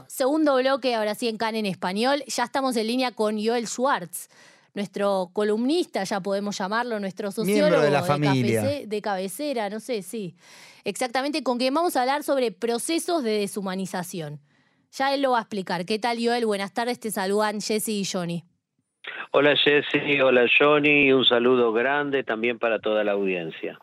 [0.00, 2.22] Bueno, segundo bloque, ahora sí en CAN en español.
[2.26, 4.28] Ya estamos en línea con Joel Schwartz,
[4.74, 8.62] nuestro columnista, ya podemos llamarlo, nuestro sociólogo de, la familia.
[8.62, 10.34] de, cabecera, no sé, sí.
[10.84, 14.40] Exactamente, con quien vamos a hablar sobre procesos de deshumanización.
[14.92, 15.84] Ya él lo va a explicar.
[15.84, 16.46] ¿Qué tal, Joel?
[16.46, 18.44] Buenas tardes, te saludan Jesse y Johnny.
[19.32, 23.78] Hola Jesse, hola Johnny, un saludo grande también para toda la audiencia.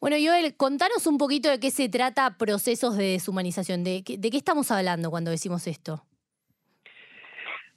[0.00, 3.82] Bueno, Joel, contanos un poquito de qué se trata procesos de deshumanización.
[3.82, 6.02] ¿De, qué estamos hablando cuando decimos esto?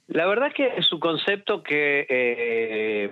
[0.06, 3.10] La verdad es que es un concepto que eh,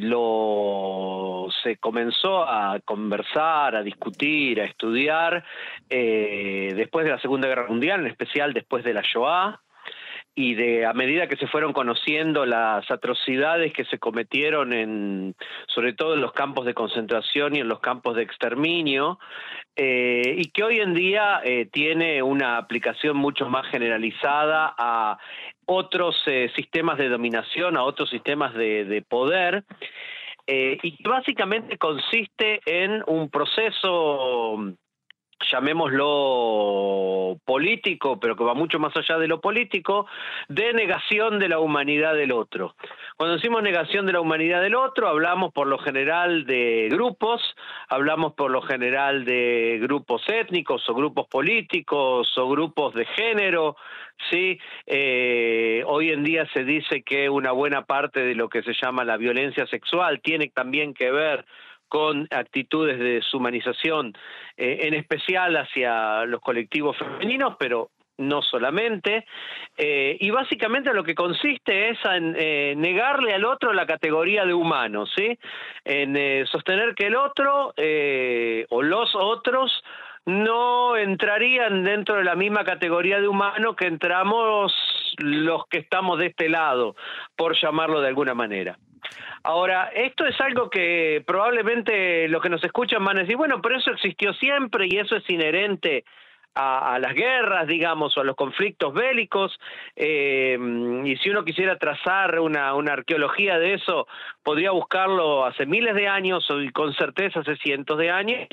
[0.00, 5.44] lo se comenzó a conversar, a discutir, a estudiar
[5.88, 9.61] eh, después de la Segunda Guerra Mundial, en especial después de la Shoah
[10.34, 15.34] y de a medida que se fueron conociendo las atrocidades que se cometieron en
[15.66, 19.18] sobre todo en los campos de concentración y en los campos de exterminio
[19.76, 25.18] eh, y que hoy en día eh, tiene una aplicación mucho más generalizada a
[25.66, 29.64] otros eh, sistemas de dominación a otros sistemas de, de poder
[30.44, 34.58] y básicamente consiste en un proceso
[35.52, 40.06] llamémoslo político, pero que va mucho más allá de lo político,
[40.48, 42.74] de negación de la humanidad del otro.
[43.16, 47.42] Cuando decimos negación de la humanidad del otro, hablamos por lo general de grupos,
[47.88, 53.76] hablamos por lo general de grupos étnicos o grupos políticos o grupos de género,
[54.30, 54.58] ¿sí?
[54.86, 59.04] Eh, hoy en día se dice que una buena parte de lo que se llama
[59.04, 61.44] la violencia sexual tiene también que ver
[61.92, 64.14] con actitudes de deshumanización,
[64.56, 69.26] eh, en especial hacia los colectivos femeninos, pero no solamente,
[69.76, 74.54] eh, y básicamente lo que consiste es en eh, negarle al otro la categoría de
[74.54, 75.38] humano, ¿sí?
[75.84, 77.74] En sostener que el otro
[78.70, 79.84] o los otros
[80.24, 84.72] no entrarían dentro de la misma categoría de humano que entramos
[85.18, 86.96] los que estamos de este lado,
[87.36, 88.78] por llamarlo de alguna manera.
[89.42, 93.76] Ahora, esto es algo que probablemente los que nos escuchan van a decir, bueno, pero
[93.76, 96.04] eso existió siempre y eso es inherente
[96.54, 99.58] a, las guerras, digamos, o a los conflictos bélicos,
[99.96, 100.58] eh,
[101.04, 104.06] y si uno quisiera trazar una, una arqueología de eso,
[104.42, 108.48] podría buscarlo hace miles de años o con certeza hace cientos de años,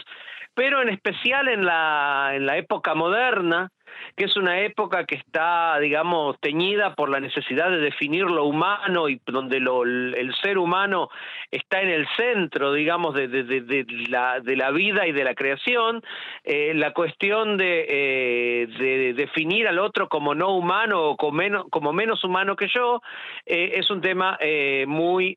[0.53, 3.69] pero en especial en la, en la época moderna,
[4.19, 9.07] que es una época que está, digamos, teñida por la necesidad de definir lo humano
[9.07, 11.07] y donde el ser humano
[11.51, 13.27] está en el centro, digamos, de,
[14.09, 16.03] la, vida y de la creación,
[16.43, 22.21] eh, la cuestión de, eh, de, definir al otro como no humano o como menos,
[22.25, 23.01] humano que yo,
[23.45, 24.37] eh, es un tema
[24.85, 25.33] muy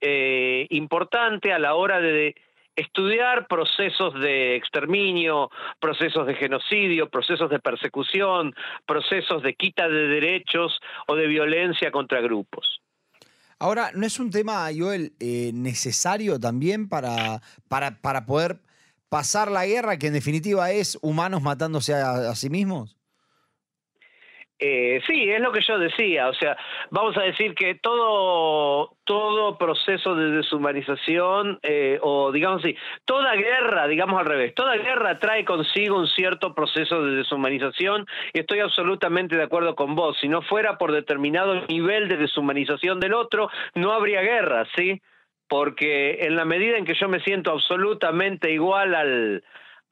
[0.71, 2.35] importante a la hora de
[2.77, 5.51] estudiar procesos de exterminio,
[5.81, 8.55] procesos de genocidio, procesos de persecución,
[8.87, 12.81] procesos de quita de derechos o de violencia contra grupos.
[13.59, 18.61] Ahora, ¿no es un tema, Joel, eh, necesario también para, para, para, poder
[19.09, 22.97] pasar la guerra, que en definitiva es humanos matándose a sí mismos?
[24.65, 26.57] Eh, sí, es lo que yo decía, o sea,
[26.91, 33.89] vamos a decir que todo, todo proceso de deshumanización, eh, o digamos así, toda guerra,
[33.89, 39.35] digamos al revés, toda guerra trae consigo un cierto proceso de deshumanización, y estoy absolutamente
[39.35, 43.91] de acuerdo con vos, si no fuera por determinado nivel de deshumanización del otro, no
[43.91, 45.03] habría guerra, ¿sí?
[45.49, 49.43] Porque en la medida en que yo me siento absolutamente igual al,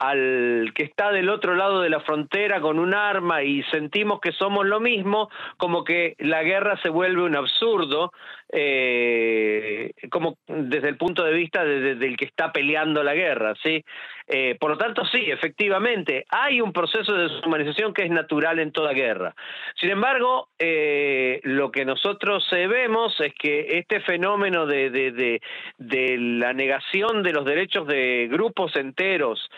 [0.00, 4.32] al que está del otro lado de la frontera con un arma y sentimos que
[4.32, 5.28] somos lo mismo,
[5.58, 8.10] como que la guerra se vuelve un absurdo,
[8.50, 13.84] eh, como desde el punto de vista del que está peleando la guerra, ¿sí?
[14.26, 18.72] Eh, por lo tanto, sí, efectivamente, hay un proceso de deshumanización que es natural en
[18.72, 19.34] toda guerra.
[19.78, 24.88] Sin embargo, eh, lo que nosotros vemos es que este fenómeno de,
[25.76, 29.50] de la negación de los derechos de grupos enteros,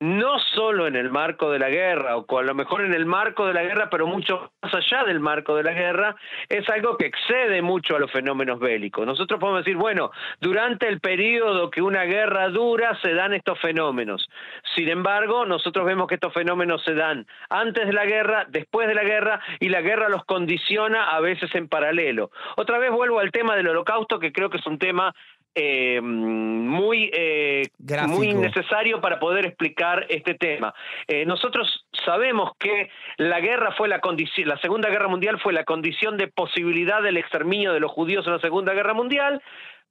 [0.00, 3.46] no solo en el marco de la guerra, o a lo mejor en el marco
[3.46, 6.16] de la guerra, pero mucho más allá del marco de la guerra,
[6.48, 9.06] es algo que excede mucho a los fenómenos bélicos.
[9.06, 10.10] Nosotros podemos decir, bueno,
[10.40, 14.28] durante el periodo que una guerra dura se dan estos fenómenos.
[14.74, 18.94] Sin embargo, nosotros vemos que estos fenómenos se dan antes de la guerra, después de
[18.94, 22.30] la guerra, y la guerra los condiciona a veces en paralelo.
[22.56, 25.14] Otra vez vuelvo al tema del holocausto, que creo que es un tema
[25.54, 27.68] eh, muy, eh,
[28.08, 30.74] muy necesario para poder explicar este tema.
[31.06, 35.64] Eh, nosotros sabemos que la guerra fue la condición, la Segunda Guerra Mundial fue la
[35.64, 39.42] condición de posibilidad del exterminio de los judíos en la Segunda Guerra Mundial,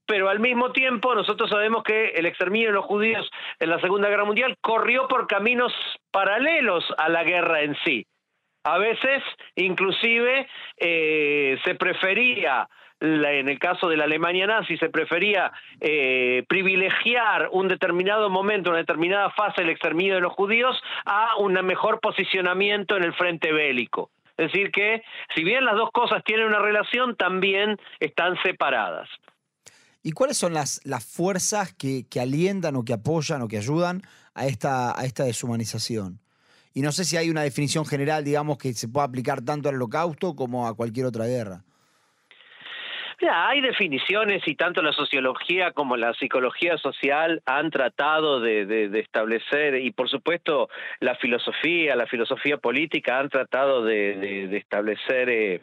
[0.06, 4.10] pero al mismo tiempo nosotros sabemos que el exterminio de los judíos en la Segunda
[4.10, 5.72] Guerra Mundial corrió por caminos
[6.12, 8.06] paralelos a la guerra en sí.
[8.66, 9.22] A veces,
[9.56, 12.68] inclusive, eh, se prefería
[13.04, 15.52] en el caso de la Alemania nazi se prefería
[15.82, 21.54] eh, privilegiar un determinado momento, una determinada fase del exterminio de los judíos a un
[21.66, 24.10] mejor posicionamiento en el frente bélico.
[24.38, 25.04] Es decir, que
[25.36, 29.10] si bien las dos cosas tienen una relación, también están separadas.
[30.02, 34.02] ¿Y cuáles son las, las fuerzas que, que, alientan o que apoyan o que ayudan
[34.34, 36.20] a esta, a esta deshumanización?
[36.74, 39.76] Y no sé si hay una definición general, digamos, que se pueda aplicar tanto al
[39.76, 41.64] holocausto como a cualquier otra guerra
[43.32, 49.92] hay definiciones y tanto la sociología como la psicología social han tratado de, establecer, y
[49.92, 50.70] por supuesto
[51.00, 55.62] la filosofía, la filosofía política han tratado de, establecer eh,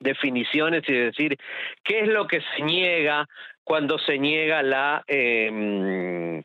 [0.00, 1.36] definiciones y decir
[1.82, 3.26] qué es lo que se niega
[3.64, 5.04] cuando se niega la...
[5.08, 6.42] Eh,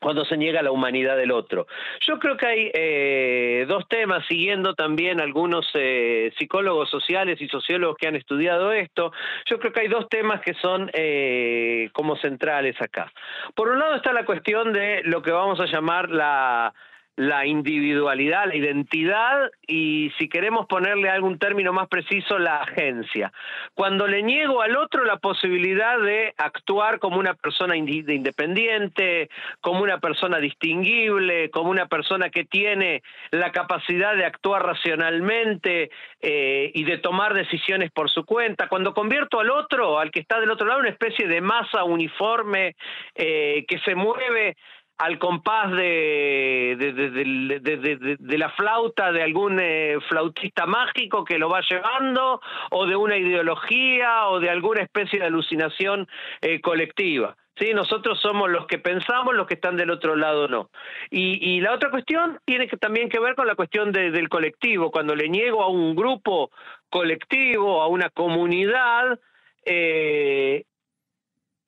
[0.00, 1.66] cuando se niega la humanidad del otro.
[2.06, 7.96] Yo creo que hay eh, dos temas, siguiendo también algunos eh, psicólogos sociales y sociólogos
[7.96, 9.12] que han estudiado esto,
[9.46, 13.12] yo creo que hay dos temas que son eh, como centrales acá.
[13.54, 16.72] Por un lado está la cuestión de lo que vamos a llamar la
[17.16, 23.32] la individualidad, la identidad y, si queremos ponerle algún término más preciso, la agencia.
[23.74, 29.28] Cuando le niego al otro la posibilidad de actuar como una persona independiente,
[29.60, 35.90] como una persona distinguible, como una persona que tiene la capacidad de actuar racionalmente
[36.20, 40.40] eh, y de tomar decisiones por su cuenta, cuando convierto al otro, al que está
[40.40, 42.76] del otro lado, una especie de masa uniforme
[43.14, 44.56] eh, que se mueve
[45.00, 52.42] al compás de, de, la flauta de algún eh, flautista mágico que lo va llevando,
[52.70, 56.06] o de una ideología, o de alguna especie de alucinación
[56.42, 57.34] eh, colectiva.
[57.56, 57.72] ¿Sí?
[57.72, 60.70] Nosotros somos los que pensamos, los que están del otro lado no.
[61.10, 64.90] Y, la otra cuestión tiene que, también que ver con la cuestión del colectivo.
[64.90, 66.50] Cuando le niego a un grupo
[66.90, 69.18] colectivo, a una comunidad,
[69.64, 70.64] eh,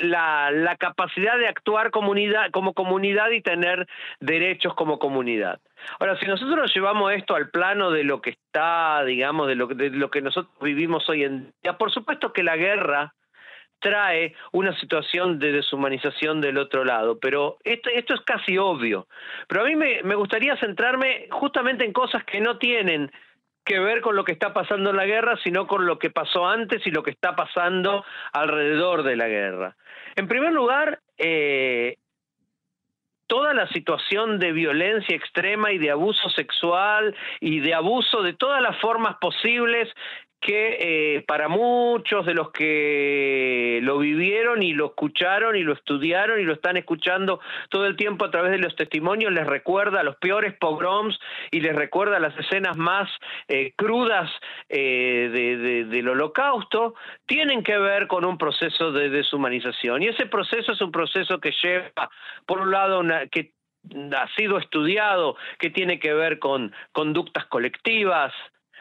[0.02, 3.87] la, la capacidad de actuar comunidad, como comunidad y tener
[4.20, 5.60] derechos como comunidad.
[5.99, 9.90] Ahora, si nosotros llevamos esto al plano de lo que está, digamos, de lo, de
[9.90, 13.14] lo que nosotros vivimos hoy en día, por supuesto que la guerra
[13.81, 19.08] trae una situación de deshumanización del otro lado, pero esto, esto es casi obvio.
[19.48, 23.10] Pero a mí me, me gustaría centrarme justamente en cosas que no tienen
[23.64, 26.47] que ver con lo que está pasando en la guerra, sino con lo que pasó
[26.47, 29.76] antes y lo que está pasando alrededor de la guerra.
[30.17, 31.97] En primer lugar, eh,
[33.26, 38.61] toda la situación de violencia extrema y de abuso sexual y de abuso de todas
[38.61, 39.88] las formas posibles
[40.43, 40.77] que
[41.17, 46.43] eh, para muchos de los que lo vivieron y lo escucharon y lo estudiaron y
[46.43, 47.41] lo están escuchando
[47.71, 51.19] todo el tiempo a través de los testimonios les recuerda los peores pogroms
[51.53, 53.09] y les recuerda las escenas más
[53.47, 54.31] eh, crudas
[54.69, 56.94] eh, del holocausto,
[57.27, 60.03] tienen que ver con un proceso de deshumanización.
[60.03, 62.11] Y ese proceso es un proceso que lleva,
[62.47, 63.53] por un lado, una, que
[64.17, 68.33] ha sido estudiado, que tiene que ver con conductas colectivas,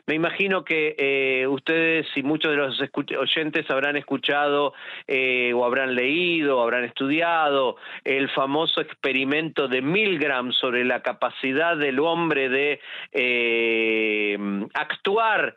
[0.07, 2.81] me imagino que eh, ustedes y muchos de los
[3.19, 4.73] oyentes habrán escuchado
[5.07, 11.77] eh, o habrán leído o habrán estudiado el famoso experimento de Milgram sobre la capacidad
[11.77, 12.79] del hombre de
[13.11, 14.37] eh,
[14.73, 15.55] actuar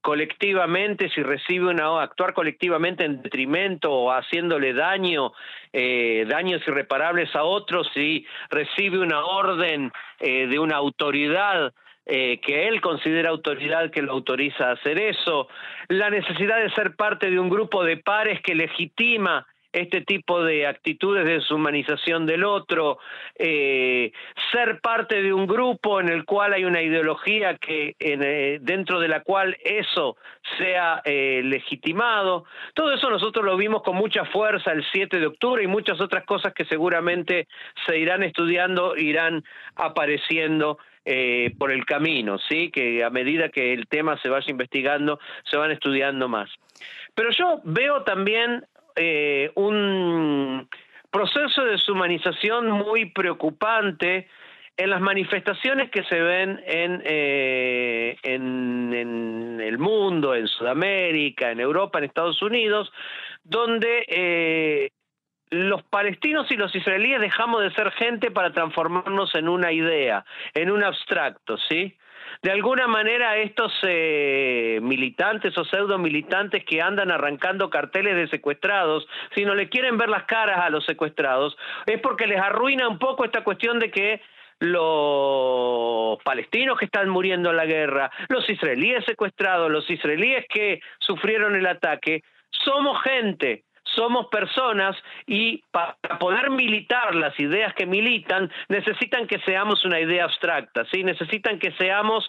[0.00, 5.32] colectivamente si recibe una actuar colectivamente en detrimento o haciéndole daño
[5.72, 9.90] daños irreparables a otros si recibe una orden
[10.20, 15.46] de una autoridad eh, que él considera autoridad que lo autoriza a hacer eso,
[15.86, 20.66] la necesidad de ser parte de un grupo de pares que legitima este tipo de
[20.66, 22.98] actitudes de deshumanización del otro,
[23.38, 24.12] eh,
[24.50, 29.08] ser parte de un grupo en el cual hay una ideología que eh, dentro de
[29.08, 30.16] la cual eso
[30.58, 32.44] sea legitimado.
[32.74, 36.24] Todo eso nosotros lo vimos con mucha fuerza el 7 de octubre y muchas otras
[36.24, 37.46] cosas que seguramente
[37.86, 39.42] se irán estudiando, irán
[39.76, 42.70] apareciendo eh, por el camino, ¿sí?
[42.70, 45.18] Que a medida que el tema se vaya investigando,
[45.50, 46.48] se van estudiando más.
[47.14, 50.68] Pero yo veo también eh, un
[51.10, 54.28] proceso de deshumanización muy preocupante
[54.76, 62.04] en las manifestaciones que se ven en, eh, el mundo, en Sudamérica, en Europa, en
[62.04, 62.92] Estados Unidos,
[63.42, 64.92] donde
[65.52, 70.70] los palestinos y los israelíes dejamos de ser gente para transformarnos en una idea, en
[70.70, 71.94] un abstracto, ¿sí?
[72.40, 79.06] De alguna manera estos eh, militantes o pseudo militantes que andan arrancando carteles de secuestrados,
[79.34, 81.54] si no le quieren ver las caras a los secuestrados,
[81.84, 84.22] es porque les arruina un poco esta cuestión de que
[84.58, 91.56] los palestinos que están muriendo en la guerra, los israelíes secuestrados, los israelíes que sufrieron
[91.56, 94.96] el ataque, somos gente, somos personas
[95.26, 101.04] y para poder militar las ideas que militan necesitan que seamos una idea abstracta, ¿sí?
[101.04, 102.28] necesitan que seamos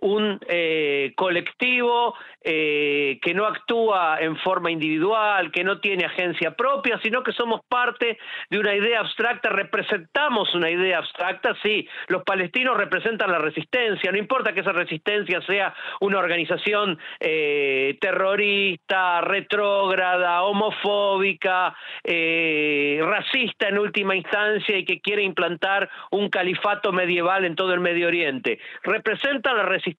[0.00, 6.98] un eh, colectivo eh, que no actúa en forma individual, que no tiene agencia propia,
[7.02, 12.76] sino que somos parte de una idea abstracta, representamos una idea abstracta, sí, los palestinos
[12.76, 21.74] representan la resistencia, no importa que esa resistencia sea una organización eh, terrorista, retrógrada, homofóbica,
[22.04, 28.08] racista en última instancia y que quiere implantar un califato medieval en todo el Medio
[28.08, 29.89] Oriente, representan la resistencia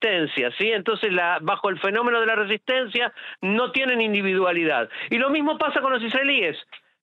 [0.57, 0.71] ¿sí?
[0.71, 4.89] Entonces, bajo el fenómeno de la resistencia, no tienen individualidad.
[5.09, 6.57] Y lo mismo pasa con los israelíes.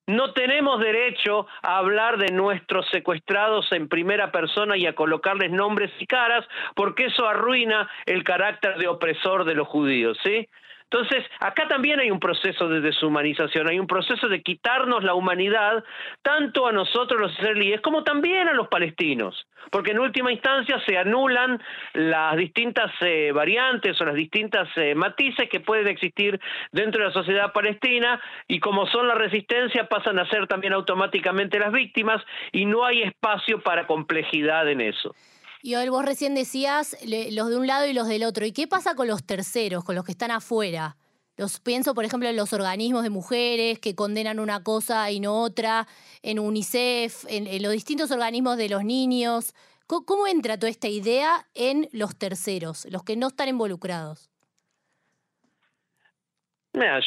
[0.06, 5.90] No tenemos derecho a hablar de nuestros secuestrados en primera persona y a colocarles nombres
[5.98, 10.48] y caras, porque eso arruina el carácter de opresor de los judíos, ¿sí?
[10.90, 15.84] Entonces, acá también hay un proceso de deshumanización, hay un proceso de quitarnos la humanidad
[16.22, 20.96] tanto a nosotros los israelíes como también a los palestinos, porque en última instancia se
[20.96, 26.40] anulan las distintas eh, variantes o las distintas eh, matices que pueden existir
[26.72, 31.58] dentro de la sociedad palestina y como son la resistencia pasan a ser también automáticamente
[31.58, 35.14] las víctimas y no hay espacio para complejidad en eso.
[35.62, 38.46] Y hoy vos recién decías los de un lado y los del otro.
[38.46, 40.96] ¿Y qué pasa con los terceros, con los que están afuera?
[41.36, 45.40] Los pienso, por ejemplo, en los organismos de mujeres que condenan una cosa y no
[45.40, 45.86] otra,
[46.22, 49.54] en UNICEF, en, los distintos organismos de los niños.
[49.86, 54.27] ¿Cómo entra toda esta idea en los terceros, los que no están involucrados?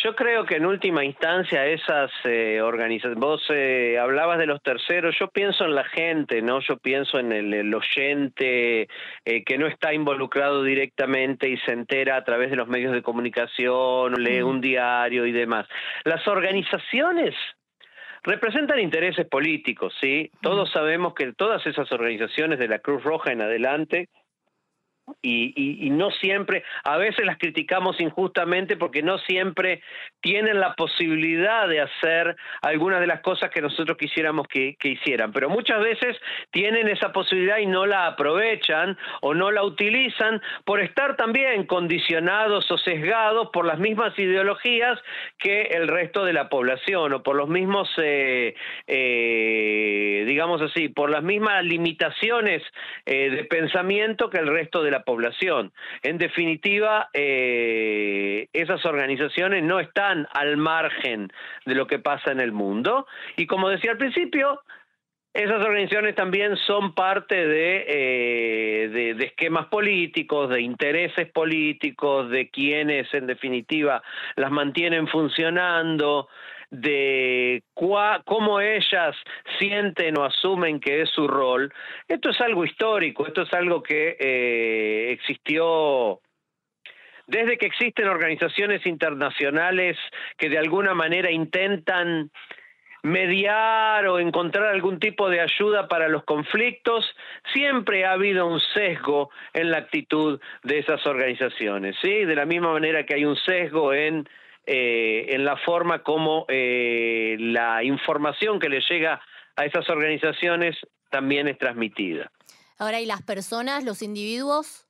[0.03, 5.15] Yo creo que en última instancia esas eh, organizaciones, vos eh, hablabas de los terceros,
[5.17, 6.59] yo pienso en la gente, ¿no?
[6.59, 8.87] Yo pienso en el, oyente
[9.25, 13.01] eh, que no está involucrado directamente y se entera a través de los medios de
[13.01, 15.67] comunicación, lee un diario y demás.
[16.03, 17.35] Las organizaciones
[18.23, 20.31] representan intereses políticos, ¿sí?
[20.41, 24.09] Todos sabemos que todas esas organizaciones de la Cruz Roja en adelante
[25.21, 29.81] y, no siempre, a veces las criticamos injustamente porque no siempre
[30.21, 35.31] tienen la posibilidad de hacer algunas de las cosas que nosotros quisiéramos que, que, hicieran,
[35.31, 36.17] pero muchas veces
[36.51, 42.69] tienen esa posibilidad y no la aprovechan o no la utilizan por estar también condicionados
[42.71, 44.99] o sesgados por las mismas ideologías
[45.37, 48.55] que el resto de la población o por los mismos, eh,
[48.87, 52.63] eh, digamos así, por las mismas limitaciones
[53.05, 55.71] eh, de pensamiento que el resto de la población.
[56.03, 61.31] En definitiva, eh, esas organizaciones no están al margen
[61.65, 64.61] de lo que pasa en el mundo y como decía al principio,
[65.33, 73.13] esas organizaciones también son parte de, eh, de, esquemas políticos, de intereses políticos, de quienes
[73.13, 74.03] en definitiva
[74.35, 76.27] las mantienen funcionando
[76.69, 79.15] de cómo ellas
[79.59, 81.73] sienten o asumen que es su rol,
[82.07, 86.21] esto es algo histórico, esto es algo que eh, existió
[87.27, 89.97] desde que existen organizaciones internacionales
[90.37, 92.29] que de alguna manera intentan
[93.03, 97.05] mediar o encontrar algún tipo de ayuda para los conflictos,
[97.53, 102.25] siempre ha habido un sesgo en la actitud de esas organizaciones, ¿sí?
[102.25, 104.27] De la misma manera que hay un sesgo en
[104.67, 109.19] eh, en la forma como eh, la información que le llega
[109.55, 110.77] a esas organizaciones
[111.09, 112.31] también es transmitida.
[112.77, 114.87] Ahora, ¿y las personas, los individuos?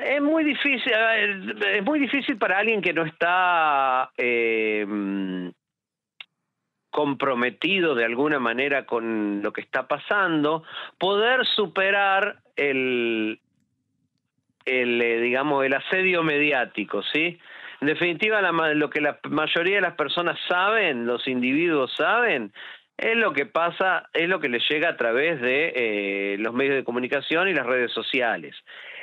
[0.00, 4.86] Es muy difícil, es muy difícil para alguien que no está eh,
[6.90, 10.62] comprometido de alguna manera con lo que está pasando,
[10.98, 13.40] poder superar el,
[14.66, 17.38] eh, digamos, el asedio mediático, ¿sí?
[17.80, 22.52] En definitiva, lo que la mayoría de las personas saben, los individuos saben,
[22.96, 26.76] es lo que pasa, es lo que les llega a través de eh, los medios
[26.76, 28.54] de comunicación y las redes sociales.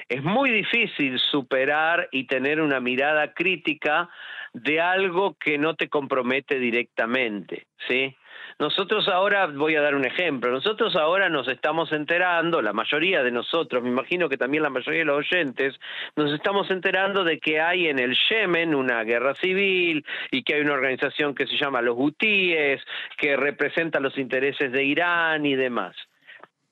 [0.10, 4.10] Es muy difícil superar y tener una mirada crítica
[4.54, 8.16] de algo que no te compromete directamente, ¿sí?
[8.58, 13.32] Nosotros ahora, voy a dar un ejemplo, nosotros ahora nos estamos enterando, la mayoría de
[13.32, 15.80] nosotros, me imagino que también la mayoría de los oyentes,
[16.16, 20.62] nos estamos enterando de que hay en el Yemen una guerra civil y que hay
[20.62, 22.82] una organización que se llama los Hutíes,
[23.16, 25.96] que representa los intereses de Irán y demás.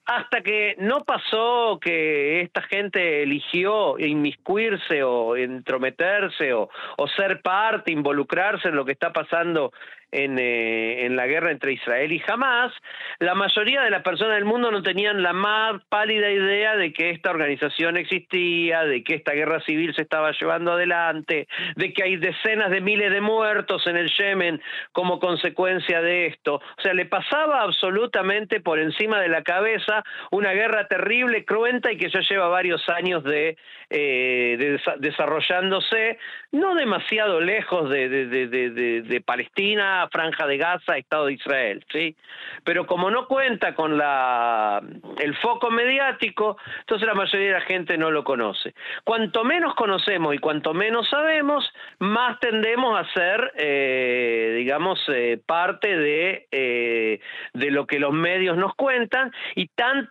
[0.08, 6.70] Hasta que no pasó que esta gente eligió inmiscuirse o entrometerse o,
[7.18, 9.74] ser parte, involucrarse en lo que está pasando
[10.12, 12.74] en, eh, en, la guerra entre Israel y Hamas,
[13.20, 17.10] la mayoría de las personas del mundo no tenían la más pálida idea de que
[17.10, 22.16] esta organización existía, de que esta guerra civil se estaba llevando adelante, de que hay
[22.18, 24.62] decenas de miles de muertos en el Yemen
[24.94, 26.56] como consecuencia de esto.
[26.56, 31.98] O sea, le pasaba absolutamente por encima de la cabeza una guerra terrible, cruenta y
[31.98, 33.58] que ya lleva varios años de,
[33.90, 36.18] eh, desarrollándose,
[36.52, 42.16] no demasiado lejos de, de Palestina, franja de Gaza, Estado de Israel, ¿sí?
[42.63, 44.82] Pero como no cuenta con la,
[45.20, 48.74] el foco mediático, entonces la mayoría de la gente no lo conoce.
[49.04, 55.98] Cuanto menos conocemos y cuanto menos sabemos, más tendemos a ser, eh, digamos, eh, parte
[55.98, 57.20] de, eh,
[57.54, 60.10] de lo que los medios nos cuentan y tan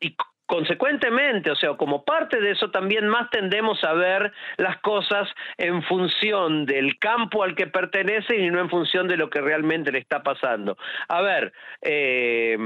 [0.00, 0.16] y
[0.50, 5.80] Consecuentemente, o sea, como parte de eso también más tendemos a ver las cosas en
[5.84, 10.00] función del campo al que pertenecen y no en función de lo que realmente le
[10.00, 10.76] está pasando.
[11.06, 11.52] A ver,
[11.82, 12.58] eh,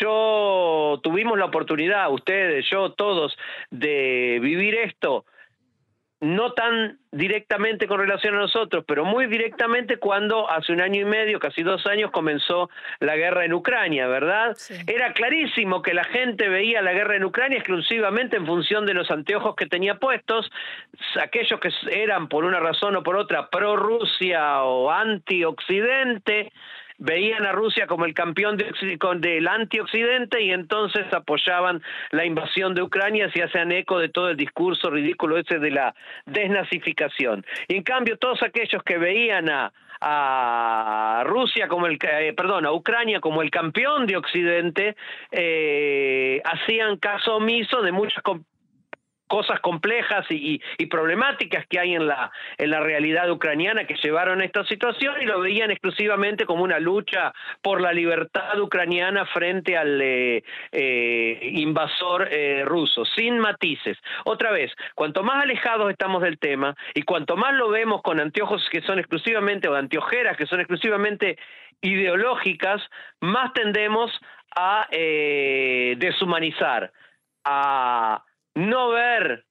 [0.00, 3.36] yo tuvimos la oportunidad, ustedes, yo, todos,
[3.70, 5.26] de vivir esto
[6.20, 11.04] no tan directamente con relación a nosotros, pero muy directamente cuando hace un año y
[11.04, 12.70] medio, casi dos años, comenzó
[13.00, 14.56] la guerra en Ucrania, ¿verdad?
[14.86, 19.10] Era clarísimo que la gente veía la guerra en Ucrania exclusivamente en función de los
[19.10, 20.50] anteojos que tenía puestos,
[21.20, 26.52] aquellos que eran por una razón o por otra pro Rusia o anti Occidente,
[26.98, 33.30] veían a Rusia como el campeón del antioccidente y entonces apoyaban la invasión de Ucrania
[33.32, 35.94] si hacían eco de todo el discurso ridículo ese de la
[36.26, 37.44] desnazificación.
[37.68, 42.72] Y en cambio todos aquellos que veían a, a Rusia como el eh, perdón a
[42.72, 44.96] Ucrania como el campeón de Occidente
[45.30, 48.22] eh, hacían caso omiso de muchas
[49.26, 54.44] cosas complejas y, problemáticas que hay en la, en la realidad ucraniana que llevaron a
[54.44, 60.00] esta situación y lo veían exclusivamente como una lucha por la libertad ucraniana frente al
[60.00, 63.98] eh, eh, invasor eh, ruso, sin matices.
[64.24, 68.66] Otra vez, cuanto más alejados estamos del tema y cuanto más lo vemos con anteojos
[68.70, 71.36] que son exclusivamente, o anteojeras que son exclusivamente
[71.80, 72.80] ideológicas,
[73.20, 74.12] más tendemos
[74.54, 76.92] a deshumanizar,
[77.44, 78.24] a
[78.56, 79.44] no ver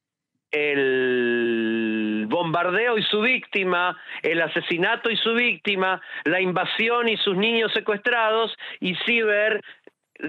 [0.52, 7.72] el bombardeo y su víctima, el asesinato y su víctima, la invasión y sus niños
[7.74, 9.62] secuestrados, y sí ver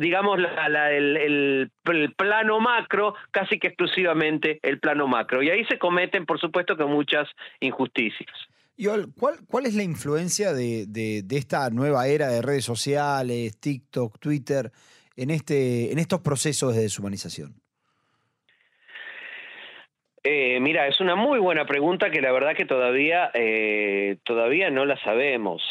[0.01, 0.39] digamos,
[0.91, 1.71] el,
[2.17, 5.43] plano macro, casi que exclusivamente el plano macro.
[5.43, 7.29] Y ahí se cometen, por supuesto, que muchas
[7.61, 8.31] injusticias.
[8.77, 14.19] Yol, ¿cuál, ¿cuál es la influencia de, de, esta nueva era de redes sociales, TikTok,
[14.19, 14.71] Twitter,
[15.15, 17.55] en, este, en estos procesos de deshumanización?
[20.29, 24.85] Eh, mira, es una muy buena pregunta que la verdad que todavía, eh, todavía no
[24.85, 25.63] la sabemos.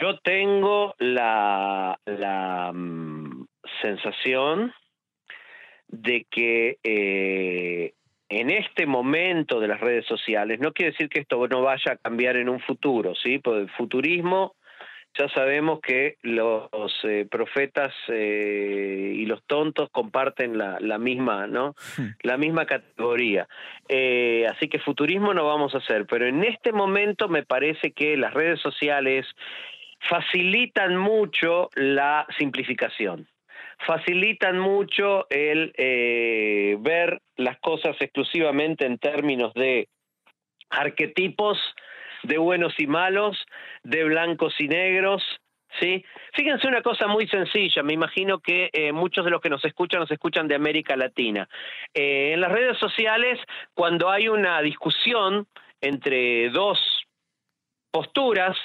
[0.00, 3.46] Yo tengo la, la mm,
[3.82, 4.74] sensación
[5.86, 7.92] de que eh,
[8.30, 11.96] en este momento de las redes sociales, no quiere decir que esto no vaya a
[11.96, 13.38] cambiar en un futuro, ¿sí?
[13.38, 14.56] Porque el futurismo
[15.16, 16.68] ya sabemos que los
[17.04, 21.74] eh, profetas eh, y los tontos comparten la, la misma, ¿no?
[21.96, 22.08] Hmm.
[22.22, 23.46] La misma categoría.
[23.88, 28.16] Eh, así que futurismo no vamos a hacer, pero en este momento me parece que
[28.16, 29.26] las redes sociales
[30.08, 33.26] facilitan mucho la simplificación
[33.86, 35.72] facilitan mucho el
[36.80, 39.88] ver las cosas exclusivamente en términos de
[40.70, 41.58] arquetipos
[42.24, 43.46] de buenos y malos,
[43.82, 45.22] de blancos y negros,
[45.80, 46.04] ¿sí?
[46.32, 50.00] Fíjense una cosa muy sencilla, me imagino que eh, muchos de los que nos escuchan
[50.00, 51.48] nos escuchan de América Latina.
[51.92, 53.38] Eh, en las redes sociales,
[53.74, 55.46] cuando hay una discusión
[55.80, 56.78] entre dos
[57.90, 58.56] posturas,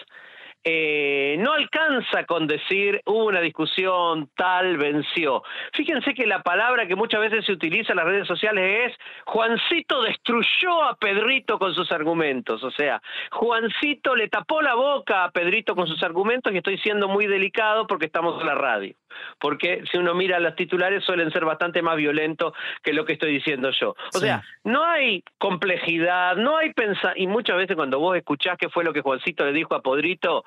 [0.63, 5.41] eh, no alcanza con decir hubo una discusión, tal venció.
[5.73, 10.01] Fíjense que la palabra que muchas veces se utiliza en las redes sociales es Juancito
[10.03, 12.63] destruyó a Pedrito con sus argumentos.
[12.63, 17.07] O sea, Juancito le tapó la boca a Pedrito con sus argumentos y estoy siendo
[17.07, 18.93] muy delicado porque estamos en la radio.
[19.39, 23.33] Porque si uno mira las titulares suelen ser bastante más violentos que lo que estoy
[23.33, 23.95] diciendo yo.
[24.13, 28.69] O sea, no hay complejidad, no hay pensar, y muchas veces cuando vos escuchás qué
[28.69, 30.43] fue lo que Juancito le dijo a Pedrito,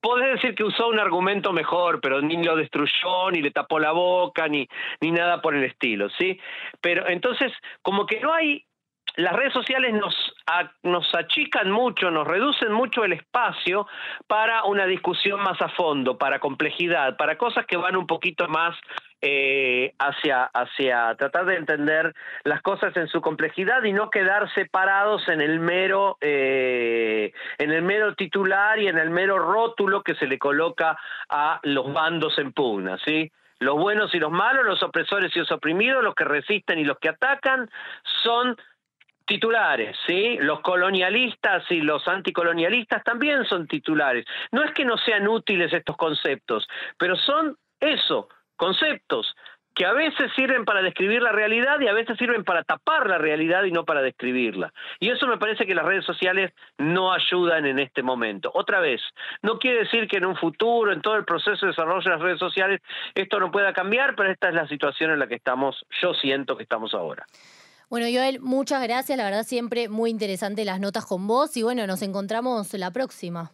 [0.00, 3.92] podés decir que usó un argumento mejor, pero ni lo destruyó, ni le tapó la
[3.92, 4.68] boca, ni,
[5.00, 6.38] ni nada por el estilo, ¿sí?
[6.80, 7.52] Pero entonces,
[7.82, 8.64] como que no hay
[9.16, 10.14] las redes sociales nos,
[10.82, 13.86] nos achican mucho, nos reducen mucho el espacio
[14.26, 18.76] para una discusión más a fondo, para complejidad, para cosas que van un poquito más
[19.22, 25.26] eh, hacia, hacia tratar de entender las cosas en su complejidad y no quedar separados
[25.28, 30.26] en el mero eh, en el mero titular y en el mero rótulo que se
[30.26, 30.98] le coloca
[31.30, 33.32] a los bandos en pugna, ¿sí?
[33.58, 36.98] Los buenos y los malos, los opresores y los oprimidos, los que resisten y los
[36.98, 37.70] que atacan,
[38.22, 38.54] son
[39.26, 40.38] titulares, ¿sí?
[40.40, 44.24] Los colonialistas y los anticolonialistas también son titulares.
[44.52, 49.34] No es que no sean útiles estos conceptos, pero son eso, conceptos
[49.76, 53.18] que a veces sirven para describir la realidad y a veces sirven para tapar la
[53.18, 54.72] realidad y no para describirla.
[55.00, 58.50] Y eso me parece que las redes sociales no ayudan en este momento.
[58.54, 59.02] Otra vez,
[59.42, 62.22] no quiere decir que en un futuro, en todo el proceso de desarrollo de las
[62.22, 62.80] redes sociales,
[63.14, 66.56] esto no pueda cambiar, pero esta es la situación en la que estamos, yo siento
[66.56, 67.26] que estamos ahora.
[67.88, 69.16] Bueno, Joel, muchas gracias.
[69.16, 73.52] La verdad, siempre muy interesante las notas con vos y bueno, nos encontramos la próxima.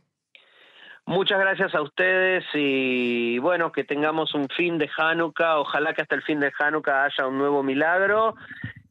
[1.05, 5.59] Muchas gracias a ustedes y bueno, que tengamos un fin de Hanukkah.
[5.59, 8.37] Ojalá que hasta el fin de Hanukkah haya un nuevo milagro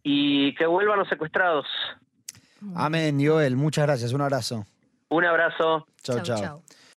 [0.03, 1.65] y que vuelvan los secuestrados.
[2.75, 3.55] Amén, Joel.
[3.55, 4.13] Muchas gracias.
[4.13, 4.65] Un abrazo.
[5.09, 5.87] Un abrazo.
[6.03, 6.61] Chao, chao.